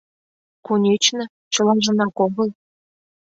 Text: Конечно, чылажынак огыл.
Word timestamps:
Конечно, 0.67 1.23
чылажынак 1.53 2.15
огыл. 2.25 2.49